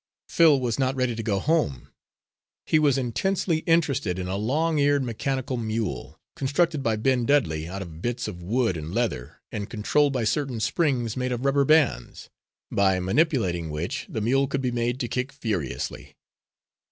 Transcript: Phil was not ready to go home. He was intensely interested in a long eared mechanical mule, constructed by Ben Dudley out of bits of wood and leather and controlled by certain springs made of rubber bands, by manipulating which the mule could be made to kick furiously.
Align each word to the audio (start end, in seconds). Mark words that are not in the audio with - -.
Phil 0.27 0.59
was 0.59 0.79
not 0.79 0.95
ready 0.95 1.15
to 1.15 1.21
go 1.21 1.37
home. 1.37 1.89
He 2.65 2.79
was 2.79 2.97
intensely 2.97 3.59
interested 3.67 4.17
in 4.17 4.27
a 4.27 4.35
long 4.35 4.79
eared 4.79 5.03
mechanical 5.03 5.57
mule, 5.57 6.19
constructed 6.35 6.81
by 6.81 6.95
Ben 6.95 7.23
Dudley 7.27 7.67
out 7.67 7.83
of 7.83 8.01
bits 8.01 8.27
of 8.27 8.41
wood 8.41 8.77
and 8.77 8.95
leather 8.95 9.41
and 9.51 9.69
controlled 9.69 10.13
by 10.13 10.23
certain 10.23 10.59
springs 10.59 11.15
made 11.15 11.31
of 11.31 11.45
rubber 11.45 11.65
bands, 11.65 12.31
by 12.71 12.99
manipulating 12.99 13.69
which 13.69 14.07
the 14.09 14.21
mule 14.21 14.47
could 14.47 14.61
be 14.63 14.71
made 14.71 14.99
to 15.01 15.07
kick 15.07 15.31
furiously. 15.31 16.15